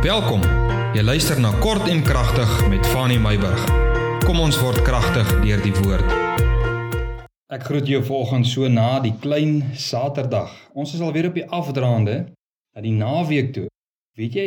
[0.00, 0.40] Welkom.
[0.96, 3.60] Jy luister na Kort en Kragtig met Fanny Meyburg.
[4.24, 6.14] Kom ons word kragtig deur die woord.
[7.52, 10.54] Ek groet jou vanoggend so na die klein Saterdag.
[10.72, 13.66] Ons is alweer op die afdraande na die naweek toe.
[14.16, 14.46] Weet jy,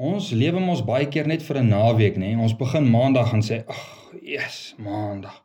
[0.00, 2.32] ons lewe mos baie keer net vir 'n naweek, nê?
[2.40, 5.44] Ons begin Maandag en sê, "Ag, yes, Maandag."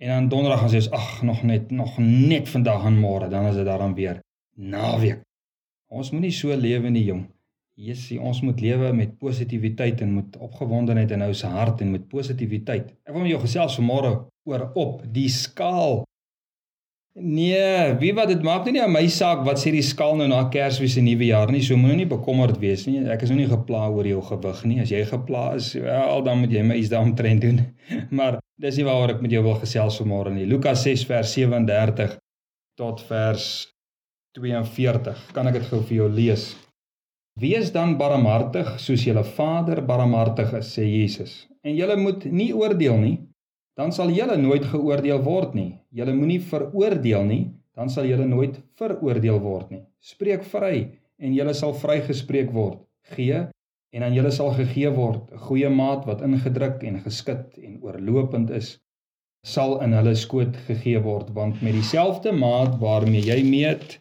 [0.00, 3.56] En dan Donderdag gaan sê, "Ag, nog net nog net vandag en môre, dan is
[3.56, 4.20] dit dan weer
[4.54, 5.22] naweek."
[5.88, 7.35] Ons moenie so lewe nie, jong.
[7.76, 12.94] Jessie, ons moet lewe met positiwiteit en met opgewondenheid in ons hart en met positiwiteit.
[13.04, 14.12] Ek wil met jou gesels vanmôre
[14.48, 16.00] oor op die skaal.
[17.20, 20.40] Nee, wie wat dit maak nie aan my saak wat sê die skaal nou na
[20.52, 21.60] Kersfees en Nuwe Jaar nie.
[21.64, 23.04] So moenie bekommerd wees nie.
[23.12, 24.80] Ek is nou nie gepla oor jou gewig nie.
[24.80, 27.64] As jy gepla is, wel dan moet jy my iets daaroor trend doen.
[28.18, 30.48] maar dis nie waaroor ek met jou wil gesels vanmôre nie.
[30.48, 32.16] Lukas 6 vers 37
[32.80, 33.50] tot vers
[34.40, 35.26] 42.
[35.36, 36.54] Kan ek dit gou vir jou lees?
[37.36, 41.32] Wees dan barmhartig soos julle Vader barmhartig is, sê Jesus.
[41.60, 43.16] En julle moet nie oordeel nie,
[43.76, 45.74] dan sal julle nooit geoordeel word nie.
[45.92, 47.42] Julle moenie veroordeel nie,
[47.76, 49.82] dan sal julle nooit veroordeel word nie.
[50.00, 50.78] Spreek vry
[51.20, 52.80] en julle sal vrygespreek word.
[53.12, 53.44] Gee
[53.92, 55.28] en aan julle sal gegee word.
[55.32, 58.78] 'n Goeie maat wat ingedruk en geskit en oorlopend is,
[59.44, 63.98] sal in hulle skoot gegee word, want met dieselfde maat waarmee jy meet,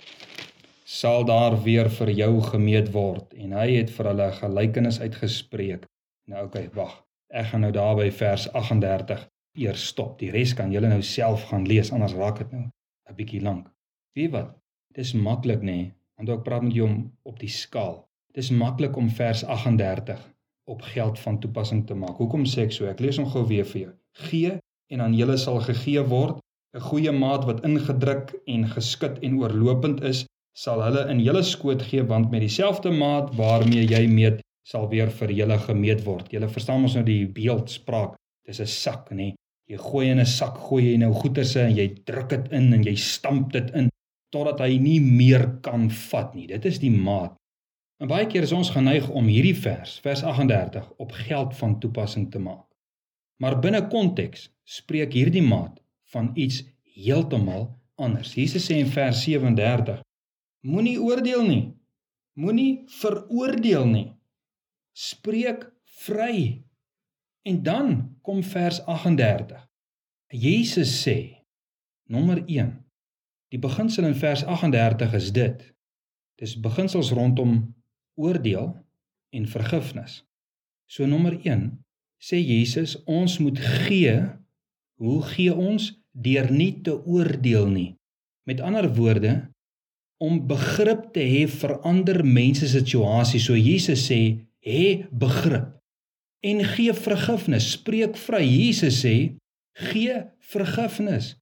[0.96, 5.88] sal daar weer vir jou gemeet word en hy het vir hulle gelykenis uitgespreek.
[6.32, 6.94] Nou okay, wag.
[7.36, 9.26] Ek gaan nou daar by vers 38
[9.60, 10.14] eers stop.
[10.22, 12.64] Die res kan julle nou self gaan lees anders raak dit nou
[13.10, 13.68] 'n bietjie lank.
[14.16, 14.56] Weet wat?
[14.96, 18.06] Dis maklik nê, nee, want ek praat met jou om op die skaal.
[18.34, 20.22] Dis maklik om vers 38
[20.66, 22.16] op geld van toepassing te maak.
[22.18, 22.86] Hoekom sê ek so?
[22.86, 23.94] Ek lees hom gou weer vir jou.
[24.30, 24.60] Gee
[24.92, 26.40] en aan julle sal gegee word
[26.76, 31.84] 'n goeie maat wat ingedruk en geskit en oorlopend is sal hulle in julle skoot
[31.84, 36.32] gee want met dieselfde maat waarmee jy meet sal weer vir julle gemeet word.
[36.34, 38.16] Julle verstaan ons nou die beeldspraak.
[38.48, 39.34] Dis 'n sak, nê?
[39.70, 42.84] Jy gooi in 'n sak, gooi jy nou goederse en jy druk dit in en
[42.84, 43.90] jy stamp dit in
[44.32, 46.48] totdat hy nie meer kan vat nie.
[46.48, 47.36] Dit is die maat.
[48.02, 52.32] En baie keer is ons geneig om hierdie vers, vers 38, op geld van toepassing
[52.32, 52.68] te maak.
[53.40, 55.80] Maar binne konteks spreek hierdie maat
[56.12, 56.64] van iets
[56.96, 58.34] heeltemal anders.
[58.36, 60.05] Jesus sê in vers 37
[60.66, 61.64] Moenie oordeel nie.
[62.34, 64.08] Moenie veroordeel nie.
[64.98, 65.68] Spreek
[66.06, 66.66] vry.
[67.46, 69.62] En dan kom vers 38.
[70.34, 71.46] Jesus sê
[72.10, 72.74] nommer 1.
[73.54, 75.62] Die beginsel in vers 38 is dit.
[76.42, 77.60] Dis beginsels rondom
[78.18, 78.74] oordeel
[79.30, 80.24] en vergifnis.
[80.90, 81.70] So nommer 1
[82.18, 84.18] sê Jesus ons moet gee.
[84.98, 85.94] Hoe gee ons?
[86.12, 87.90] Deur nie te oordeel nie.
[88.48, 89.34] Met ander woorde,
[90.22, 93.40] om begrip te hê vir ander mense se situasie.
[93.40, 94.22] So Jesus sê,
[94.66, 95.76] hê begrip
[96.46, 97.72] en gee vergifnis.
[97.76, 98.44] Spreek vry.
[98.46, 99.16] Jesus sê,
[99.90, 100.22] gee
[100.52, 101.34] vergifnis.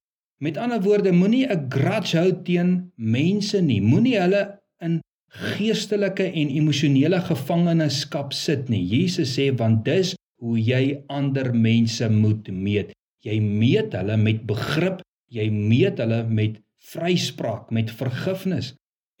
[0.42, 3.80] Met ander woorde, moenie 'n grudge hou teen mense nie.
[3.80, 4.42] Moenie hulle
[4.80, 8.82] in geestelike en emosionele gevangenskap sit nie.
[8.82, 12.92] Jesus sê want dis hoe jy ander mense moet meet.
[13.24, 16.60] Jy meet hulle met begrip, jy meet hulle met
[16.94, 18.72] vryspraak, met vergifnis.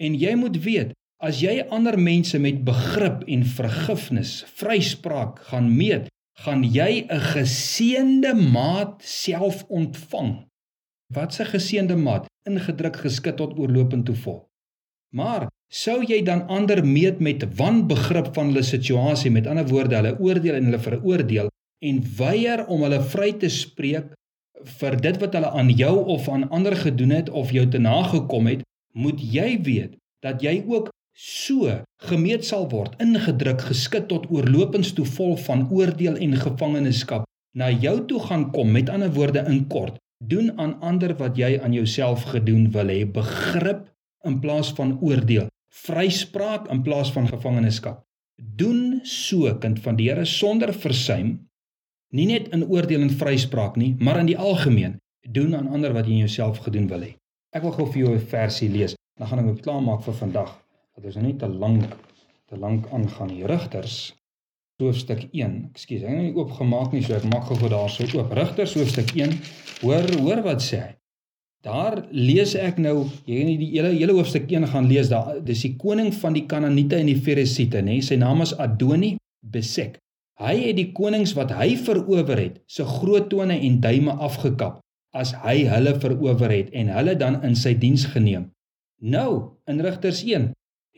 [0.02, 6.10] En jy moet weet, as jy ander mense met begrip en vergifnis, vryspraak gaan meet,
[6.44, 10.46] gaan jy 'n geseënde maat self ontvang.
[11.14, 14.48] Wat 'n geseënde maat, ingedruk geskit tot oorlopend toe vol.
[15.14, 20.18] Maar sou jy dan ander meet met wanbegrip van hulle situasie, met ander woorde, hulle
[20.18, 21.48] oordeel en hulle veroordeel
[21.84, 24.12] en weier om hulle vry te spreek
[24.78, 28.46] vir dit wat hulle aan jou of aan ander gedoen het of jou te nagekom
[28.46, 28.62] het,
[28.94, 31.70] moet jy weet dat jy ook so
[32.02, 38.00] gemeet sal word, ingedruk, geskit tot oorlopends toe vol van oordeel en gevangenskap na jou
[38.10, 38.72] toe gaan kom.
[38.74, 43.04] Met ander woorde in kort, doen aan ander wat jy aan jouself gedoen wil hê,
[43.06, 43.86] begrip
[44.26, 45.50] in plaas van oordeel,
[45.84, 48.02] vryspraak in plaas van gevangenskap.
[48.34, 51.36] Doen so kind van die Here sonder versuim
[52.14, 54.98] nie net in oordeel en vryspraak nie, maar in die algemeen
[55.34, 57.14] doen aan ander wat jy in jouself gedoen wil hê.
[57.54, 58.94] Ek wil gou vir jou 'n versie lees.
[59.18, 60.50] Dan gaan ek dit klaarmaak vir vandag.
[60.94, 61.84] Dat ons nou nie te lank
[62.48, 63.46] te lank aangaan nie.
[63.46, 64.14] Rigters
[64.82, 65.70] hoofstuk 1.
[65.72, 68.32] Ekskuus, ek het nie oopgemaak nie, so ek maak gou daarso oop.
[68.32, 69.32] Rigters hoofstuk 1.
[69.82, 70.92] Hoor hoor wat sê hy.
[71.64, 75.40] Daar lees ek nou, jy nie die hele hele hoofstuk 1 gaan lees daar.
[75.40, 78.00] Dis die koning van die Kanaaniete en die Feresiete, nê?
[78.04, 79.96] Sy naam is Adoni Besek.
[80.42, 84.80] Hy het die konings wat hy verower het, se groot tone en duime afgekap
[85.14, 88.48] as hy hulle verower het en hulle dan in sy diens geneem.
[88.98, 90.48] Nou, in Rigters 1,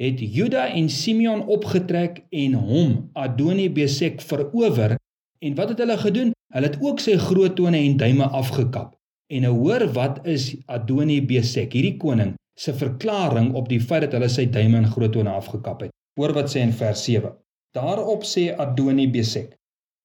[0.01, 4.97] het Juda en Simeon opgetrek en hom Adoni-Besek verower
[5.45, 6.33] en wat het hulle gedoen?
[6.55, 8.95] Hulle het ook sy groot tone en duime afgekap.
[9.29, 14.31] En nou hoor wat is Adoni-Besek, hierdie koning se verklaring op die feit dat hulle
[14.33, 15.93] sy duime en groot tone afgekap het.
[16.17, 17.35] Hoor wat sê in vers 7.
[17.77, 19.53] Daarop sê Adoni-Besek: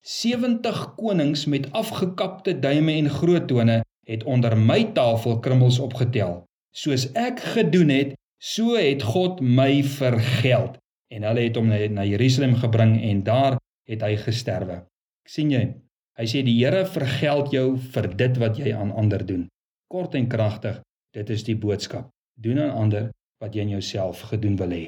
[0.03, 6.41] 70 konings met afgekapte duime en groot tone het onder my tafel krummels opgetel.
[6.75, 10.79] Soos ek gedoen het, so het God my vergeld.
[11.13, 14.81] En hulle het hom na Jerusalem gebring en daar het hy gesterwe.
[15.27, 15.63] sien jy?
[16.19, 19.45] Hy sê die Here vergeld jou vir dit wat jy aan ander doen.
[19.87, 20.81] Kort en kragtig,
[21.15, 22.09] dit is die boodskap.
[22.35, 24.83] Doen aan ander wat jy in jouself gedoen wil hê.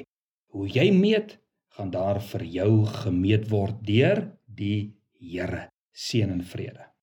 [0.52, 1.38] Hoe jy meet,
[1.74, 4.94] gaan daar vir jou gemeet word deur die
[5.24, 5.68] Here.
[5.94, 6.93] Seën en vrede.